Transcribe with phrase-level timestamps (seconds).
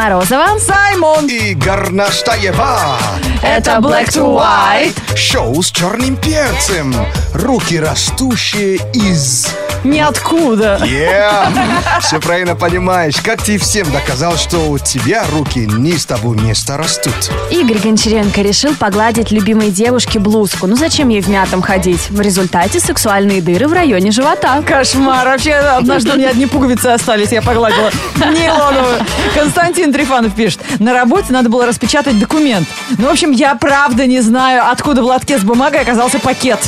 [0.00, 0.58] Морозова.
[0.58, 1.26] Саймон.
[1.26, 2.96] И Горнаштаева.
[3.42, 5.14] Это Black to White.
[5.14, 6.94] Шоу с черным перцем.
[7.34, 9.46] Руки растущие из...
[9.84, 10.78] Ниоткуда.
[10.82, 12.00] Yeah.
[12.00, 13.16] Все правильно понимаешь.
[13.22, 17.14] Как ты всем доказал, что у тебя руки не с того места растут?
[17.50, 20.66] Игорь Гончаренко решил погладить любимой девушке блузку.
[20.66, 22.10] Ну зачем ей в мятом ходить?
[22.10, 24.62] В результате сексуальные дыры в районе живота.
[24.66, 25.26] Кошмар.
[25.26, 27.90] Вообще, однажды у меня одни пуговицы остались, я погладила.
[28.16, 28.98] Нейлоновую.
[29.34, 30.60] Константин Трифанов пишет.
[30.78, 32.68] На работе надо было распечатать документ.
[32.98, 36.60] Ну, в общем, я правда не знаю, откуда в лотке с бумагой оказался пакет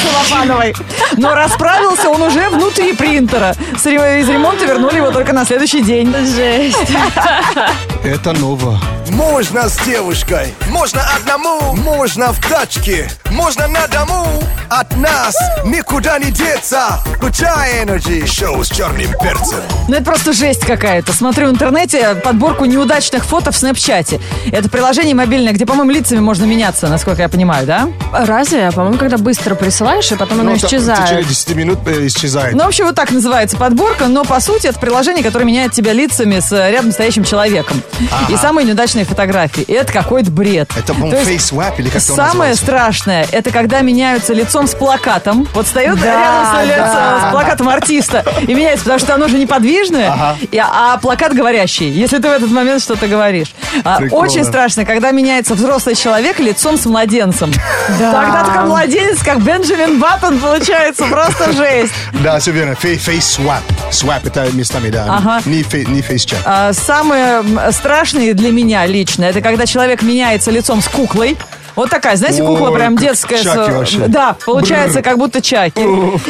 [0.00, 0.74] целлофановый.
[1.16, 3.54] Но расправился он уже внутри принтера.
[3.76, 6.14] С Из ремонта вернули его только на следующий день.
[6.14, 6.76] Жесть.
[8.04, 8.78] Это ново.
[9.10, 14.42] Можно с девушкой, можно одному, можно в тачке, можно на дому.
[14.70, 15.36] От нас
[15.66, 17.00] никуда не деться.
[17.16, 18.24] Включай Energy.
[18.24, 19.58] Шоу с черным перцем.
[19.88, 21.12] Ну, это просто жесть какая-то.
[21.12, 24.20] Смотрю в интернете подборку неудачных фото в Снэпчате.
[24.52, 27.88] Это приложение мобильное, где, по-моему, лицами можно меняться, насколько я понимаю, да?
[28.12, 28.70] Разве?
[28.70, 31.26] По-моему, когда быстро присылаешь, и потом оно Ну, в течение исчезает.
[31.28, 32.54] 10 минут э, исчезает.
[32.54, 35.92] Ну, в общем, вот так называется подборка, но по сути это приложение, которое меняет тебя
[35.92, 37.82] лицами с э, рядом стоящим человеком.
[38.28, 39.62] И самые неудачные фотографии.
[39.62, 40.70] И это какой-то бред.
[40.76, 42.64] Это, по-моему, То есть face swap или как это Самое называется?
[42.64, 45.46] страшное, это когда меняются лицом с плакатом.
[45.54, 47.28] Вот встает Да, рядом с, лицом, да.
[47.28, 50.36] с плакатом артиста и меняется, потому что оно же неподвижное, Ага.
[50.50, 53.52] и- а плакат говорящий, если ты в этот момент что-то говоришь.
[53.84, 54.24] А, Прикольно.
[54.26, 57.52] Очень страшно, когда меняется взрослый человек лицом с младенцем.
[57.98, 61.92] Тогда такой младенец, как Бенджамин Баттон, получается просто жесть.
[62.22, 62.72] Да, все верно.
[62.72, 63.62] Face- Face swap.
[63.90, 65.06] Swap это местами, да.
[65.08, 65.40] Ага.
[65.44, 66.38] Не, face- не face chat.
[66.44, 71.36] А, Самые м, страшные для меня лично, это когда человек меняется лицом с куклой.
[71.76, 73.38] Вот такая, знаете, кукла Ой, прям детская.
[73.38, 73.98] с- Чаки вообще.
[74.08, 75.80] Да, получается, как будто чаки.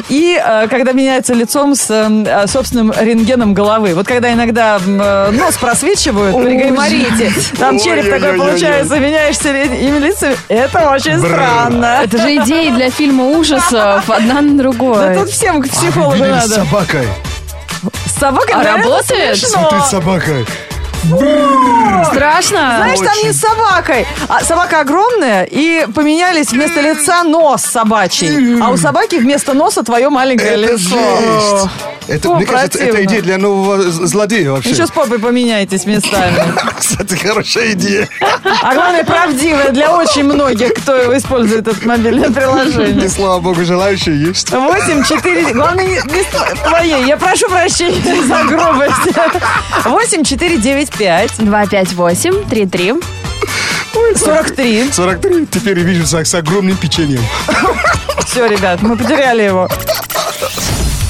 [0.09, 3.95] И э, когда меняется лицом с эм, э, собственным рентгеном головы.
[3.95, 8.51] Вот когда иногда э, нос просвечивают при гайморите, там череп такой Ой-ой-ой-ой.
[8.51, 10.37] получается, меняешься ли- ими лицами.
[10.49, 11.31] Это очень Бррр.
[11.31, 12.01] странно.
[12.05, 15.15] Это же идеи для фильма ужасов, одна на Да другой.
[15.17, 16.55] тут всем к психологу Видели с надо.
[16.67, 17.09] собакой.
[18.07, 19.37] С собакой А реально работает?
[19.39, 19.59] смешно.
[19.59, 20.47] Смотри, с собакой.
[22.05, 22.75] Страшно?
[22.77, 24.07] Знаешь, там не с собакой.
[24.29, 28.61] А собака огромная, и поменялись вместо лица нос собачий.
[28.63, 30.97] А у собаки вместо носа твое маленькое Это лицо.
[30.97, 31.71] жесть.
[32.11, 33.09] Это, Фу, мне кажется, это противно.
[33.09, 34.71] идея для нового злодея вообще.
[34.71, 36.43] Еще с попой поменяйтесь местами.
[36.79, 38.09] Кстати, хорошая идея.
[38.63, 43.09] А главное, правдивая для очень многих, кто использует это мобильное И приложение.
[43.09, 44.51] слава богу, желающие есть.
[44.51, 46.25] 8, 4, главное, не, не
[46.69, 47.07] твоей.
[47.07, 49.17] Я прошу прощения за грубость.
[49.85, 52.95] 8, 4, 9, 5, 258 33
[54.17, 54.91] 43.
[54.93, 55.47] 43.
[55.47, 57.23] Теперь вижу с, с огромным печеньем.
[58.27, 59.69] Все, ребят, мы потеряли его.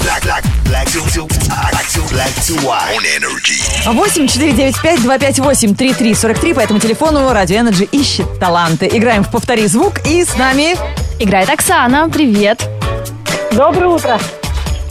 [0.02, 2.94] Black, black, black to, to, black to, black to white.
[2.96, 3.58] On Energy.
[3.86, 8.86] 8 495 258 3343 по этому телефону Радио Energy ищет таланты.
[8.86, 10.76] Играем в «Повтори звук» и с нами...
[11.18, 12.64] Играет Оксана, привет.
[13.52, 14.20] Доброе утро.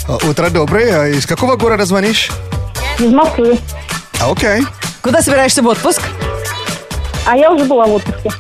[0.08, 1.02] А, Утро доброе.
[1.02, 2.30] А Из какого города звонишь?
[3.00, 3.58] Из Москвы.
[4.20, 4.64] А, окей.
[5.02, 6.02] Куда собираешься в отпуск?
[7.26, 8.32] А я уже была в отпуске.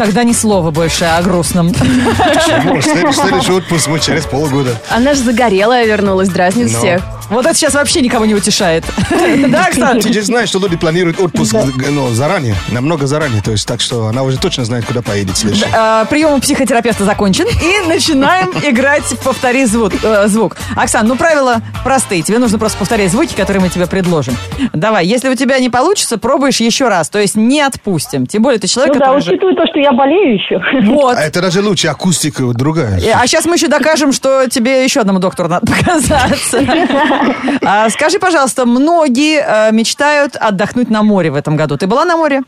[0.00, 1.74] Тогда ни слова больше о грустном.
[1.74, 2.80] Почему?
[2.80, 4.74] Следующий, отпуск мы через полгода.
[4.88, 6.78] Она же загорелая вернулась, дразнит Но.
[6.78, 7.02] всех.
[7.30, 8.84] Вот это сейчас вообще никого не утешает.
[9.50, 10.00] Да, Оксана?
[10.00, 11.54] Ты же знаешь, что люди планируют отпуск
[11.90, 13.42] ну, заранее, намного заранее.
[13.42, 15.66] То есть так что она уже точно знает, куда поедет следующий.
[15.72, 17.46] Э, Прием у психотерапевта закончен.
[17.46, 19.92] И начинаем играть «Повтори звук».
[20.02, 20.56] э, звук.
[20.76, 22.22] Оксан, ну правила простые.
[22.22, 24.36] Тебе нужно просто повторять звуки, которые мы тебе предложим.
[24.72, 27.08] Давай, если у тебя не получится, пробуешь еще раз.
[27.08, 28.26] То есть не отпустим.
[28.26, 29.20] Тем более ты человек, Ну да, который...
[29.22, 30.60] учитывая то, что я болею еще.
[30.90, 31.16] Вот.
[31.16, 33.00] А это даже лучше, акустика другая.
[33.00, 36.58] Э, А сейчас мы еще докажем, что тебе еще одному доктору надо показаться.
[37.62, 41.76] А скажи, пожалуйста, многие э, мечтают отдохнуть на море в этом году.
[41.76, 42.42] Ты была на море?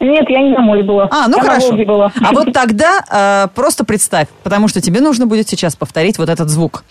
[0.00, 1.08] Нет, я не на море была.
[1.10, 1.72] А, ну я хорошо.
[1.72, 2.12] Была.
[2.22, 6.48] А вот тогда э, просто представь, потому что тебе нужно будет сейчас повторить вот этот
[6.48, 6.84] звук.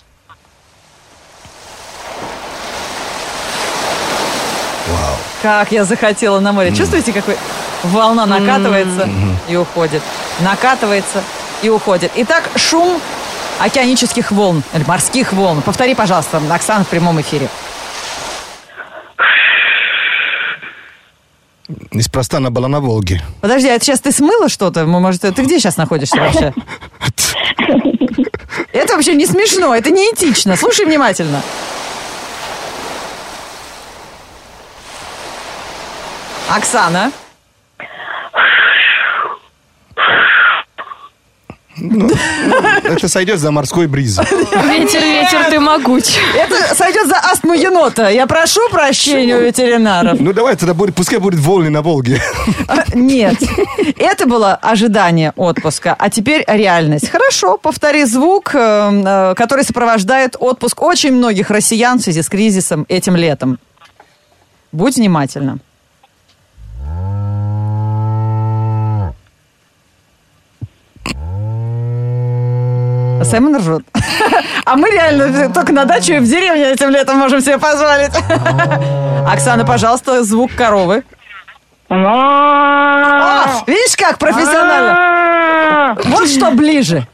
[5.42, 6.74] Как я захотела на море.
[6.76, 7.38] Чувствуете, какой
[7.84, 9.08] волна накатывается
[9.48, 10.02] и уходит,
[10.42, 11.24] накатывается
[11.62, 12.12] и уходит.
[12.16, 13.00] Итак, шум
[13.60, 15.62] океанических волн, морских волн.
[15.62, 17.50] Повтори, пожалуйста, Оксана в прямом эфире.
[21.92, 23.22] Неспроста она была на Волге.
[23.42, 24.86] Подожди, а это сейчас ты смыла что-то?
[24.86, 26.54] Может, ты где сейчас находишься вообще?
[28.72, 30.56] Это вообще не смешно, это не этично.
[30.56, 31.42] Слушай внимательно.
[36.50, 37.12] Оксана.
[41.80, 44.18] Это сойдет за морской бриз.
[44.18, 46.06] Ветер, ветер, ты могуч.
[46.36, 48.10] Это сойдет за астму енота.
[48.10, 50.20] Я прошу прощения у ветеринаров.
[50.20, 52.22] Ну давай тогда будет, пускай будет волны на Волге.
[52.68, 53.38] А, Нет.
[53.98, 57.10] Это было ожидание отпуска, а теперь реальность.
[57.10, 62.86] Хорошо, повтори звук, э, э, который сопровождает отпуск очень многих россиян в связи с кризисом
[62.90, 63.60] этим летом.
[64.72, 65.60] Будь внимательна.
[73.30, 73.84] Саймон ржет.
[74.66, 78.12] А мы реально только на дачу и в деревне этим летом можем себе позволить.
[79.26, 81.04] Оксана, пожалуйста, звук коровы.
[81.90, 85.98] А, видишь, как профессионально?
[86.04, 87.08] Вот что ближе.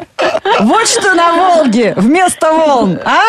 [0.61, 3.21] Вот что на Волге вместо волн, а?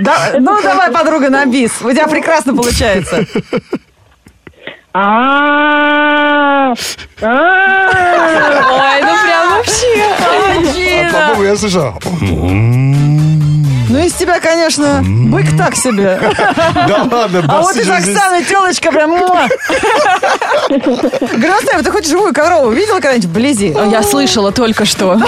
[0.00, 1.72] Да- ну, давай, подруга, на бис.
[1.82, 3.24] У тебя прекрасно получается.
[4.94, 6.74] А,
[7.22, 9.01] Ой, прям вообще.
[11.62, 11.94] А, слышал.
[13.88, 16.18] Ну, из тебя, конечно, бык так себе.
[16.88, 17.88] Да ладно, А вот из.
[17.88, 19.10] Оксаны телочка прям...
[20.70, 23.68] Грозная, ты хоть живую корову видела когда-нибудь вблизи?
[23.90, 25.20] Я слышала только что.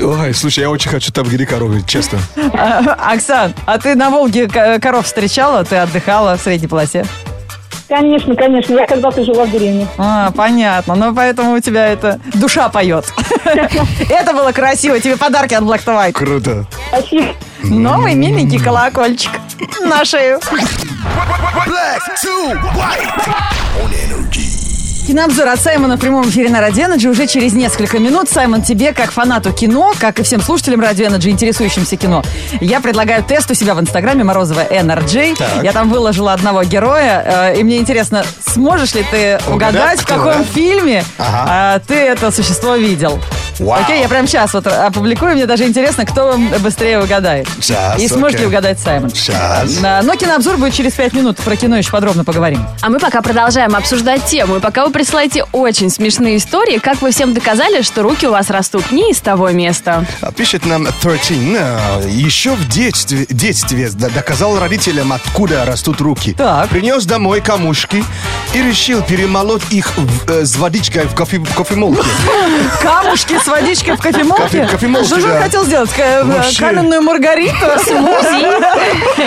[0.00, 2.18] Ой, слушай, я очень хочу там где коровы, честно.
[2.52, 5.64] А, Оксан, а ты на Волге ко- коров встречала?
[5.64, 7.06] Ты отдыхала в средней полосе?
[7.88, 8.74] Конечно, конечно.
[8.74, 9.86] Я когда-то жила в деревне.
[9.96, 10.94] А, понятно.
[10.96, 13.06] Ну, поэтому у тебя это душа поет.
[14.10, 14.98] Это было красиво.
[14.98, 16.12] Тебе подарки от Black to White.
[16.12, 16.66] Круто.
[16.88, 17.28] Спасибо.
[17.62, 19.30] Новый миленький колокольчик
[19.80, 20.40] на шею.
[21.66, 23.26] Black to white
[23.80, 24.55] on energy.
[25.06, 28.28] Кинообзор от Саймона в прямом эфире на Радио Energy уже через несколько минут.
[28.28, 32.24] Саймон, тебе, как фанату кино, как и всем слушателям Радио Energy, интересующимся кино,
[32.60, 34.62] я предлагаю тест у себя в Инстаграме Морозова.
[34.62, 35.62] Так.
[35.62, 40.16] Я там выложила одного героя, э, и мне интересно, сможешь ли ты угадать, в кто,
[40.16, 40.44] каком да?
[40.52, 41.76] фильме Ага.
[41.76, 43.20] э, ты это существо видел?
[43.58, 43.80] Вау.
[43.82, 47.48] Окей, я прямо сейчас вот опубликую, мне даже интересно, кто быстрее угадает.
[47.60, 49.10] Сейчас, И сможет ли угадать Саймон.
[49.10, 49.74] Сейчас.
[49.78, 51.36] Да, Но кинообзор будет через пять минут.
[51.38, 52.64] Про кино еще подробно поговорим.
[52.82, 54.56] А мы пока продолжаем обсуждать тему.
[54.56, 58.50] И пока вы присылаете очень смешные истории, как вы всем доказали, что руки у вас
[58.50, 60.04] растут не из того места.
[60.20, 61.30] А Пишет нам 13.
[61.56, 66.34] э, Еще в детстве, детстве доказал родителям, откуда растут руки.
[66.34, 66.68] Так.
[66.68, 68.04] Принес домой камушки
[68.54, 72.02] и решил перемолоть их в- э, с водичкой в, кофе, в кофемолке.
[72.82, 74.42] Камушки с водичкой в кофемолке?
[74.42, 75.90] Кофе- кофемолке, Что же он хотел сделать?
[76.24, 76.60] Вообще.
[76.60, 77.54] Каменную маргариту?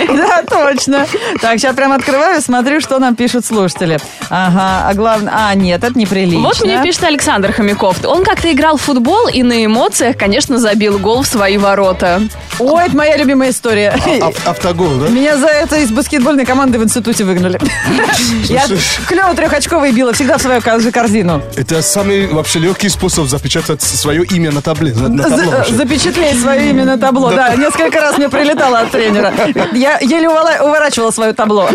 [0.08, 1.06] Да, точно.
[1.40, 3.98] Так, сейчас прям открываю и смотрю, что нам пишут слушатели.
[4.28, 5.32] Ага, а главное...
[5.34, 6.40] А, нет, это неприлично.
[6.42, 7.96] Вот мне пишет Александр Хомяков.
[8.04, 12.22] Он как-то играл в футбол и на эмоциях, конечно, забил гол в свои ворота.
[12.58, 13.94] Ой, это моя любимая история.
[14.22, 15.08] Ав- Автогол, да?
[15.08, 17.58] Меня за это из баскетбольной команды в институте выгнали.
[18.44, 18.64] Я
[19.06, 21.42] клево трехочковый била всегда в свою ко- корзину.
[21.56, 24.92] Это самый вообще легкий способ запечатать свое имя на табле.
[24.92, 27.30] на- на табло За- запечатлеть свое имя на табло.
[27.30, 29.32] Да, несколько раз мне прилетало от тренера.
[29.72, 31.68] Я еле уворачивала свое табло.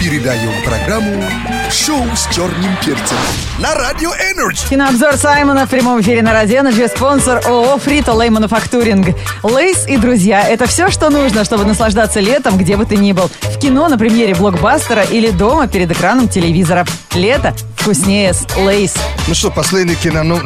[0.00, 1.22] Передаем программу
[1.70, 3.18] «Шоу с черным перцем»
[3.58, 4.66] на Радио Energy.
[4.70, 6.88] Кинообзор Саймона в прямом эфире на Радио Energy.
[6.88, 9.14] Спонсор ООО «Фрито Лей Мануфактуринг».
[9.42, 13.30] Lay's и друзья– это все, что нужно, чтобы наслаждаться летом, где бы ты ни был.
[13.42, 16.86] В кино, на премьере блокбастера или дома перед экраном телевизора.
[17.14, 18.94] Лето вкуснее Lay's.
[19.26, 20.38] Ну что, последние кино ну-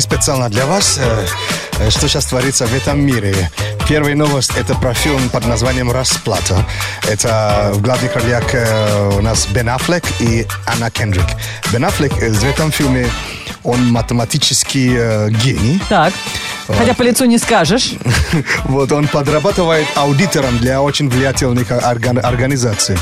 [0.00, 0.98] специально для вас.
[0.98, 1.26] Э,
[1.80, 3.50] э, Что сейчас творится в этом мире?
[3.88, 6.64] Первая новость– это про фильм под названием «Расплата».
[7.06, 11.26] Это в главных ролях э, у нас Бен Аффлек и Анна Кендрик.
[11.72, 13.08] Бен Аффлек э, в этом фильме,
[13.64, 15.80] он математический э, гений.
[15.88, 16.12] Так.
[16.66, 17.94] Хотя по лицу не скажешь.
[18.64, 22.96] Вот он подрабатывает аудитором для очень влиятельных орган- организаций.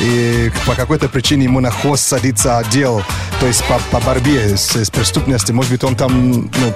[0.00, 3.02] И по какой-то причине ему на хвост садится отдел,
[3.40, 5.54] то есть по, по борьбе с, с преступностью.
[5.54, 6.74] Может быть, он там ну,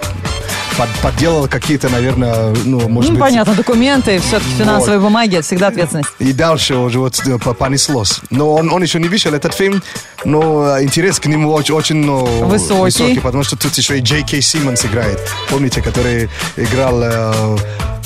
[0.76, 3.20] под- подделал какие-то, наверное, ну, может Ну, быть...
[3.20, 6.10] понятно, документы, все-таки финансовые бумаги– это всегда ответственность.
[6.18, 8.20] И дальше уже вот э, по- понеслось.
[8.30, 9.82] Но он, он еще не видел этот фильм,
[10.24, 13.20] но э, интерес к нему очень, очень ну, Высокий.
[13.20, 15.18] потому что тут еще и Джей Кей Симмонс играет.
[15.50, 17.56] Помните, который играл э,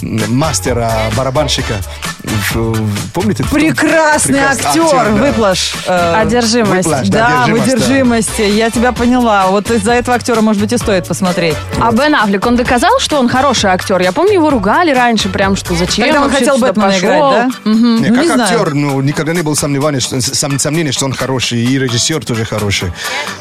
[0.02, 1.74] мастера, барабанщика.
[2.22, 3.44] В- в- Помните?
[3.50, 5.10] Прекрасный Прекрасный актер, актер, да.
[5.26, 5.74] выплаш.
[5.86, 6.86] э, Одержимость.
[6.86, 7.74] Выплаш, Да, одержимость, да.
[7.74, 8.42] выдержимости.
[8.42, 9.46] Я тебя поняла.
[9.48, 11.56] Вот из-за этого актера, может быть, и стоит посмотреть.
[11.80, 14.00] А Бен Аффлек, он доказал, что он хороший актер?
[14.00, 17.50] Я помню, его ругали раньше, прям что зачем Когда он хотел Бэтмена играть, да?
[17.64, 18.42] Не, Ну, как не знаю.
[18.42, 22.44] актер, ну, никогда не было сомнений, что, сом- сомнений, что он хороший, и режиссер тоже
[22.44, 22.92] хороший.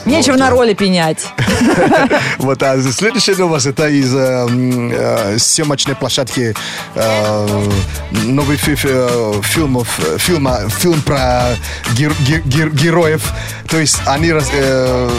[0.06, 1.26] Нечего Вот, на роли пенять.
[2.38, 6.49] Вот, а следующая новость, это из э, э, съемочной площадки
[6.96, 7.70] э,
[8.12, 11.56] новый фи- фи- фильмов, э, фильма, фильм про
[11.96, 13.32] гер- гер- гер- героев.
[13.68, 15.10] То есть они э,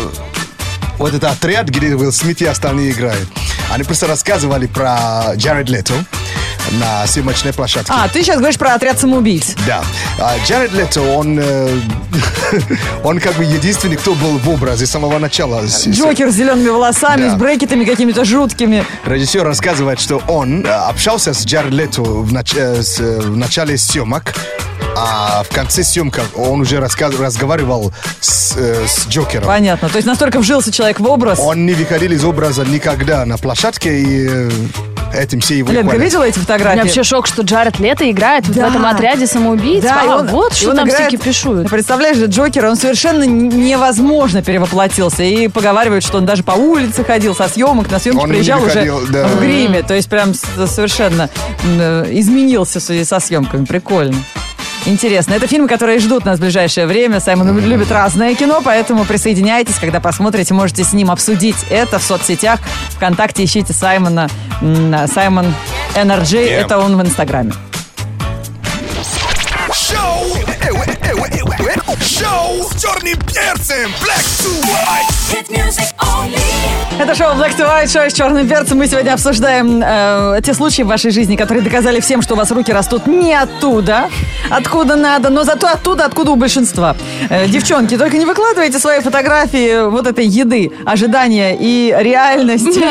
[0.98, 3.28] вот этот отряд, где Уилл Смит и остальные играют.
[3.70, 5.94] Они просто рассказывали про Джаред Лето
[6.72, 7.92] на съемочной площадке.
[7.94, 9.54] А, ты сейчас говоришь про отряд самоубийц.
[9.66, 9.82] Да.
[10.18, 11.68] А Джаред Лето, он, э,
[13.04, 15.62] он как бы единственный, кто был в образе с самого начала.
[15.66, 17.30] Джокер с зелеными волосами, Да.
[17.30, 18.84] с брекетами какими-то жуткими.
[19.06, 23.76] Режиссер рассказывает, что он э, общался с Джаред Лето в, нач- э, с, в начале
[23.78, 24.34] съемок,
[24.96, 29.46] а в конце съемок он уже раска- разговаривал с, э, с Джокером.
[29.46, 29.88] Понятно.
[29.88, 31.38] То есть настолько вжился человек в образ.
[31.40, 34.48] Он не выходил из образа никогда на площадке, и
[35.14, 36.80] этим все его Ленка, видела эти У меня фотографии?
[36.80, 38.66] вообще шок, что Джаред Лето играет Да.
[38.66, 39.82] в этом отряде самоубийц.
[39.82, 41.68] Да, а, и он- вот и что он там играет- все кипишуют.
[41.70, 45.22] Представляешь же, Джокер, он совершенно невозможно перевоплотился.
[45.22, 48.92] И поговаривают, что он даже по улице ходил со съемок, на съемки Он приезжал уже
[49.10, 49.26] да.
[49.28, 49.82] в гриме.
[49.82, 51.28] То есть прям совершенно
[52.10, 53.64] изменился в связи со съемками.
[53.64, 54.16] Прикольно.
[54.86, 55.34] Интересно.
[55.34, 57.20] Это фильмы, которые ждут нас в ближайшее время.
[57.20, 62.60] Саймон любит разное кино, поэтому присоединяйтесь, когда посмотрите, можете с ним обсудить это в соцсетях.
[62.90, 64.28] Вконтакте ищите Саймона,
[65.12, 65.54] Саймон
[65.94, 66.64] NRJ, Yeah.
[66.64, 67.52] это он в Инстаграме.
[72.00, 73.90] Шоу с черным перцем!
[74.00, 75.20] Black to white!
[76.98, 78.76] Это шоу Black to White, шоу с черным перцем.
[78.76, 82.50] Мы сегодня обсуждаем э, те случаи в вашей жизни, которые доказали всем, что у вас
[82.50, 84.10] руки растут не оттуда,
[84.50, 86.94] откуда надо, но зато оттуда, откуда у большинства.
[87.30, 92.84] Э, девчонки, только не выкладывайте свои фотографии вот этой еды, ожидания и реальности.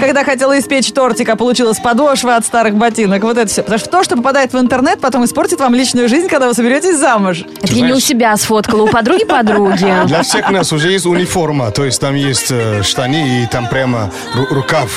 [0.00, 3.22] Когда хотела испечь тортик, а получилась подошва от старых ботинок.
[3.24, 3.62] Вот это все.
[3.62, 6.96] Потому что то, что попадает в интернет, потом испортит вам личную жизнь, когда вы соберетесь
[6.96, 7.44] замуж.
[7.60, 9.94] Это я не у себя сфоткала, у подруги подруги.
[10.06, 14.10] Для всех нас уже есть униформа, то есть там есть э, штаны и там прямо
[14.34, 14.88] ру- рукав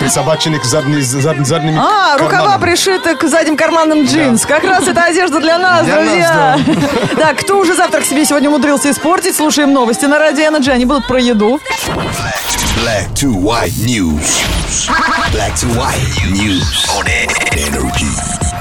[0.00, 2.60] присобаченный к задней, зад- задними А, рукава карманам.
[2.62, 4.46] пришиты к задним карманам джинс.
[4.46, 6.58] Как раз это одежда для нас, Для нас, друзья.
[7.16, 9.36] Так, кто уже завтрак себе сегодня умудрился испортить?
[9.36, 10.70] Слушаем новости на Радио Energy.
[10.70, 11.60] Они будут про еду.
[12.82, 14.40] Black to white news.
[15.32, 16.64] Black to white news
[16.96, 17.06] on
[17.52, 18.53] energy.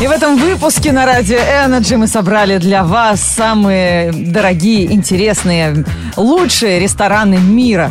[0.00, 5.84] И в этом выпуске на Радио Energy мы собрали для вас самые дорогие, интересные,
[6.16, 7.90] лучшие рестораны мира.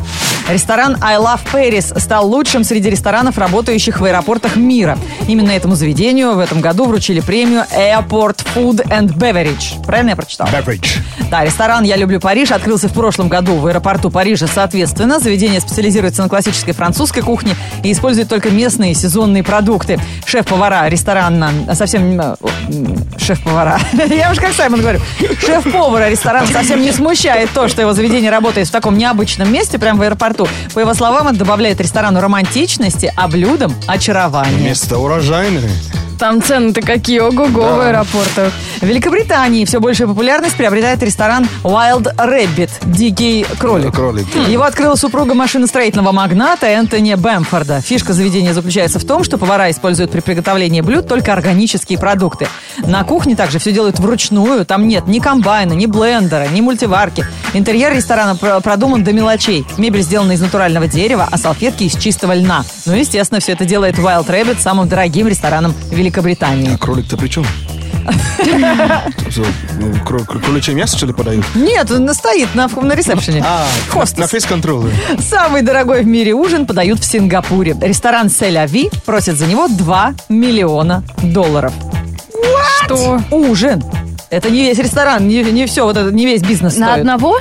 [0.49, 4.97] Ресторан I Love Paris стал лучшим среди ресторанов, работающих в аэропортах мира.
[5.27, 9.83] Именно этому заведению в этом году вручили премию Airport Food and Beverage.
[9.85, 10.47] Правильно я прочитал?
[10.47, 10.97] Beverage.
[11.31, 14.47] Да, ресторан «Я люблю Париж» открылся в прошлом году в аэропорту Парижа.
[14.47, 19.99] Соответственно, заведение специализируется на классической французской кухне и использует только местные сезонные продукты.
[20.25, 22.19] Шеф-повара ресторана совсем...
[22.19, 22.35] э,
[22.67, 23.79] м, Шеф-повара.
[24.09, 24.99] Я уж как Саймон говорю.
[25.39, 29.99] Шеф-повара ресторана совсем не смущает то, что его заведение работает в таком необычном месте, прямо
[29.99, 30.32] в аэропорту.
[30.73, 34.57] По его словам, это добавляет ресторану романтичности, а блюдам очарования.
[34.57, 35.71] Место урожайное.
[36.23, 38.53] Там цены-то какие, ого-го в аэропортах.
[38.79, 43.93] В Великобритании все большую популярность приобретает ресторан Wild Rabbit– «Дикий кролик».
[43.93, 44.25] Кролик.
[44.47, 47.81] Его открыла супруга машиностроительного магната Энтони Бэмфорда.
[47.81, 52.47] Фишка заведения заключается в том, что повара используют при приготовлении блюд только органические продукты.
[52.77, 54.65] На кухне также все делают вручную.
[54.65, 57.25] Там нет ни комбайна, ни блендера, ни мультиварки.
[57.53, 59.65] Интерьер ресторана про- продуман до мелочей.
[59.77, 62.63] Мебель сделана из натурального дерева, а салфетки из чистого льна.
[62.85, 66.12] Ну, естественно, все это делает Wild Rabbit самым дорогим рестораном Великобритании.
[66.15, 67.45] А кролик-то при чем?
[69.79, 71.45] Ну, кро- кро- Кроличье мясо, что ли, подают?
[71.55, 73.41] Нет, он стоит на, на ресепшене.
[73.45, 74.17] А, Хостес.
[74.19, 74.93] на фейс-контроле.
[75.19, 77.75] Самый дорогой в мире ужин подают в Сингапуре.
[77.81, 81.73] Ресторан Селяви просит за него 2 миллиона долларов.
[82.83, 83.21] Что?
[83.31, 83.83] Ужин.
[84.29, 86.99] Это не весь ресторан, не, не все, вот это, не весь бизнес На стоит.
[86.99, 87.39] одного?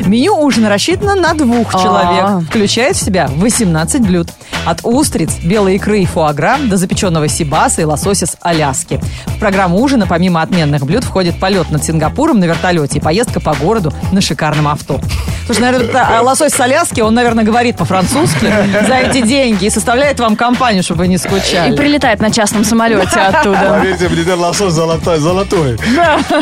[0.00, 1.78] Меню ужина рассчитано на двух А.
[1.82, 2.48] человек.
[2.48, 4.28] Включает в себя 18 блюд.
[4.64, 9.00] От устриц, белой икры и фуагра до запеченного сибаса и лосося с Аляски.
[9.26, 13.54] В программу ужина помимо отменных блюд входит полет над Сингапуром на вертолете и поездка по
[13.54, 15.00] городу на шикарном авто.
[15.46, 18.46] Слушай, наверное, это, лосось с Аляски, он, наверное, говорит по-французски
[18.86, 21.76] за эти деньги и составляет вам компанию, чтобы вы не И скучали.
[21.76, 23.78] прилетает на частном самолете оттуда.
[23.80, 25.18] Поверьте, мне лосось золотой.
[25.18, 25.76] золотой.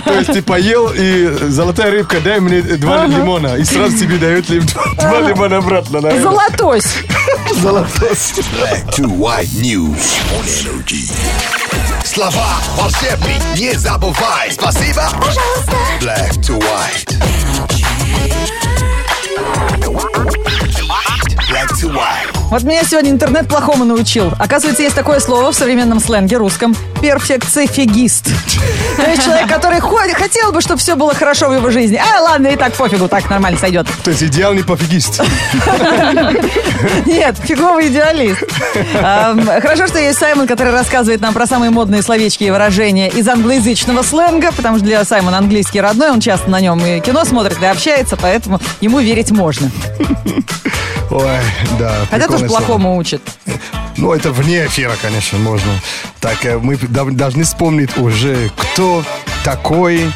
[0.05, 3.57] То есть ты поел, и золотая рыбка, дай мне два лимона.
[3.57, 4.47] И сразу тебе дают
[4.99, 6.01] два лимона обратно.
[6.03, 6.23] наверное.
[6.23, 6.97] Золотось!
[8.10, 8.16] Золотой.
[8.58, 11.08] Black to white news on energy.
[12.04, 14.52] Слова волшебный, не забывай.
[14.52, 15.08] Спасибо.
[16.02, 17.06] Black to white.
[17.06, 18.59] Black to white.
[22.51, 24.33] Вот меня сегодня интернет плохому научил.
[24.39, 26.75] Оказывается, есть такое слово в современном сленге русском.
[27.01, 28.25] Перфекцифигист.
[28.97, 31.97] То есть человек, который ходит, хотел бы, чтобы все было хорошо в его жизни.
[31.97, 33.87] А, ладно, и так пофигу, так нормально сойдет.
[34.03, 35.23] То есть идеальный пофигист.
[37.07, 38.43] Нет, фиговый идеалист.
[38.93, 44.03] Хорошо, что есть Саймон, который рассказывает нам про самые модные словечки и выражения из англоязычного
[44.03, 47.67] сленга, потому что для Саймона английский родной, он часто на нем и кино смотрит, и
[47.67, 49.50] общается, поэтому ему верить можно.
[51.11, 51.39] Ой,
[51.79, 51.95] да.
[52.11, 52.61] Хотя тоже прикольное слово.
[52.61, 53.23] плохому учат.
[53.97, 55.73] Ну, это вне эфира, конечно, можно.
[56.21, 59.03] Так, э, мы должны вспомнить уже, кто
[59.45, 60.13] такой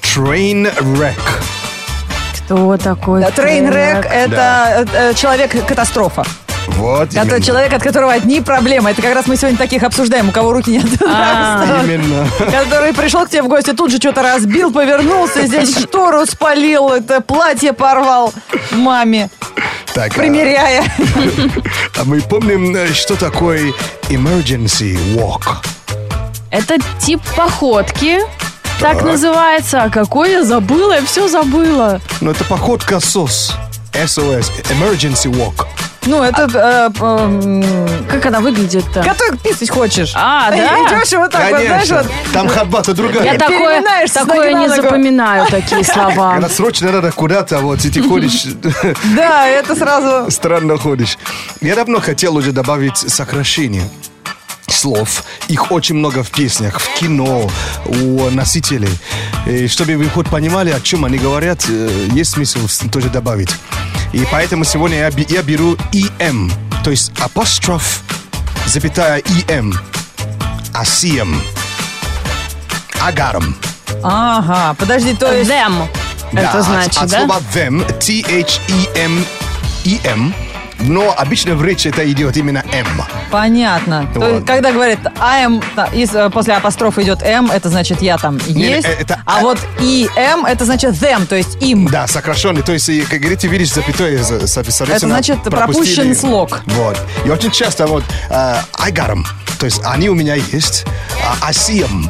[0.00, 1.14] Trainwreck.
[2.36, 3.20] Кто такой?
[3.20, 6.24] Да, Трейнрек– это э, человек-катастрофа.
[6.66, 7.40] Вот, Это именно.
[7.40, 8.90] человек, от которого одни проблемы.
[8.90, 10.86] Это как раз мы сегодня таких обсуждаем, у кого руки нет.
[11.06, 11.80] А.
[11.84, 12.26] Именно.
[12.38, 17.20] Который пришел к тебе в гости, тут же что-то разбил, повернулся, здесь штору спалил, это
[17.20, 18.32] платье порвал
[18.70, 19.28] маме,
[19.92, 20.84] Так, а, примеряя.
[22.00, 23.72] а мы помним, э, что такое
[24.08, 25.42] emergency walk.
[26.50, 28.18] Это тип походки.
[28.80, 29.02] Так Так.
[29.04, 29.82] называется.
[29.84, 30.94] А какой я забыла?
[30.94, 32.00] Я все забыла.
[32.20, 33.54] Ну, это походка СОС.
[33.92, 35.66] SOS, emergency walk.
[36.06, 36.48] Ну, это...
[36.52, 37.64] э, эм,
[38.08, 39.02] Как она выглядит-то?
[39.02, 40.12] Который писать хочешь.
[40.14, 40.56] А, да?
[40.56, 42.32] Идешь и вот так вот, знаешь, Конечно, вот.
[42.32, 43.24] там другая.
[43.24, 44.82] Я такое, с такое ноги не на ногу.
[44.82, 46.34] запоминаю, такие слова.
[46.34, 48.44] Когда срочно надо куда-то, вот, и ты ходишь,
[49.16, 50.30] Да, это сразу...
[50.30, 51.18] странно ходишь.
[51.60, 53.88] Я давно хотел уже добавить сокращение
[54.68, 55.24] слов.
[55.48, 57.50] Их очень много в песнях, в кино,
[57.86, 58.90] у носителей.
[59.46, 63.50] И чтобы вы хоть понимали, о чем они говорят, э, есть смысл с- тоже добавить.
[64.14, 66.52] И поэтому сегодня я, я беру EM,
[66.84, 68.00] то есть апостроф,
[68.66, 69.74] запятая EM,
[70.72, 71.34] ASEM,
[73.00, 73.56] агаром.
[74.04, 75.50] Ага, подожди, то есть...
[75.50, 75.88] Them.
[76.32, 77.18] Да, Это от- значит, от да?
[77.26, 79.24] слова them, T-H-E-M,
[79.84, 80.34] E-M,
[80.84, 82.86] но обычно в речи это идет именно M.
[83.30, 84.06] Понятно.
[84.14, 84.32] То Вот.
[84.34, 84.98] есть, когда говорят
[86.06, 88.86] с- э, после апострофа идет M, это значит я там Не, есть.
[88.86, 91.86] э, это- а вот и M, это значит them, то есть им.
[91.86, 92.62] Да, сокращенный.
[92.62, 95.94] То есть, как говорите, видишь запятое, за- со- соответственно, Это значит, пропустили.
[95.96, 96.60] пропущен слог.
[96.66, 96.98] Вот.
[97.24, 99.24] И очень часто вот э, I got 'em.
[99.58, 100.84] То есть они у меня есть.
[101.40, 102.08] А, I see 'em.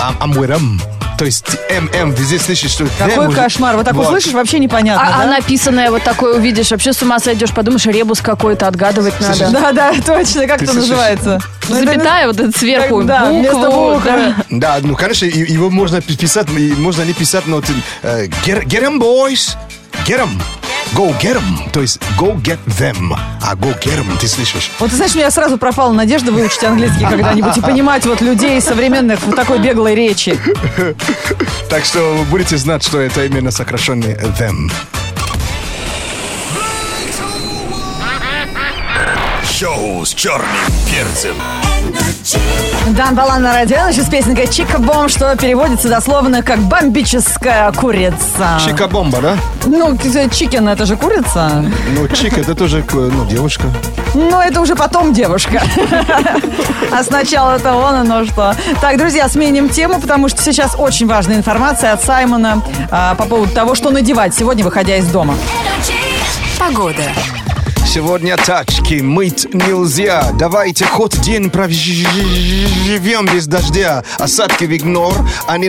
[0.00, 0.80] I'm, I'm with 'em.
[1.18, 3.76] То есть ММ везде слышишь, что Какой уже- кошмар.
[3.76, 5.06] Вот так вот слышишь, вообще непонятно.
[5.06, 5.30] А, а да?
[5.36, 9.50] написанное вот такое увидишь, вообще с ума сойдешь, подумаешь, ребус какой-то отгадывать надо.
[9.50, 10.46] Да, да, точно.
[10.48, 10.88] Как Ты это слышишь?
[10.90, 11.40] называется?
[11.68, 14.34] Ну, это- Запятая вот это сверху, Как- да, букву, да.
[14.50, 17.72] Да, ну, конечно, его можно пи- писать, можно не писать, но ты,
[18.02, 19.56] э, get, get 'em, boys.
[20.06, 20.30] Get 'em.
[20.94, 21.70] Go get 'em.
[21.72, 23.16] То есть go get them.
[23.40, 24.70] А go get 'em, ты слышишь?
[24.78, 28.60] Вот ты знаешь, у меня сразу пропала надежда выучить английский когда-нибудь и понимать вот людей
[28.60, 30.38] современных в такой беглой речи.
[31.70, 34.70] Так что вы будете знать, что это именно сокращенный them.
[39.62, 40.48] Шоу с черным
[40.90, 41.36] перцем.
[42.96, 48.58] Дан Балан на радио, с песенкой Чика Бом, что переводится дословно как бомбическая курица.
[48.66, 49.36] Чика-бомба, да?
[49.66, 51.64] Ну, чикен это же курица.
[51.94, 53.68] Ну, чик это тоже ну, девушка.
[54.14, 55.62] Но это уже потом девушка.
[56.90, 58.56] А сначала это вон оно что.
[58.80, 63.54] Так, друзья, сменим тему, потому что сейчас очень важная информация от Саймона а, по поводу
[63.54, 65.36] того, что надевать сегодня, выходя из дома.
[66.58, 67.04] Погода.
[67.94, 70.32] Сегодня тачки мыть нельзя.
[70.38, 74.02] Давайте хоть день проживем без дождя.
[74.18, 75.12] Осадки в игнор,
[75.46, 75.68] а не.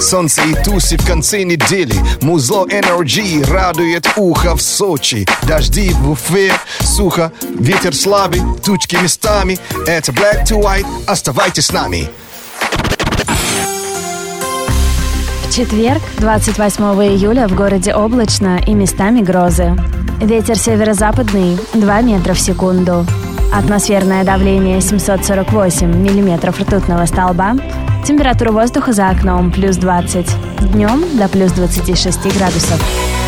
[0.00, 1.94] Солнце и тусы в конце недели.
[2.22, 5.26] Музло Energy радует ухо в Сочи.
[5.42, 9.58] Дожди в Уфе, сухо, ветер слабый, тучки местами.
[9.86, 12.08] Это Black to White, оставайтесь с нами.
[15.56, 19.74] Четверг, 28 июля, в городе облачно и местами грозы.
[20.20, 23.06] Ветер северо-западный 2 метра в секунду.
[23.54, 27.54] Атмосферное давление 748 миллиметров ртутного столба.
[28.04, 30.26] Температура воздуха за окном плюс 20.
[30.72, 33.25] Днем до плюс 26 градусов.